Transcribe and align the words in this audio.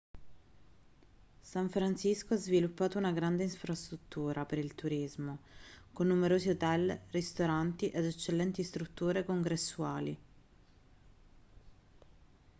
san 1.43 1.69
francisco 1.69 2.33
ha 2.33 2.37
sviluppato 2.37 2.97
una 2.97 3.11
grande 3.11 3.43
infrastruttura 3.43 4.45
per 4.47 4.57
il 4.57 4.73
turismo 4.73 5.41
con 5.93 6.07
numerosi 6.07 6.49
hotel 6.49 7.01
ristoranti 7.11 7.87
ed 7.91 8.05
eccellenti 8.05 8.63
strutture 8.63 9.23
congressuali 9.23 10.17